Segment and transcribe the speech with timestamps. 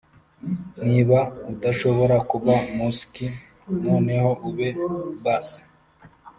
[0.87, 1.19] niba
[1.51, 3.29] udashobora kuba muskie
[3.85, 4.67] noneho ube
[5.23, 5.47] bass-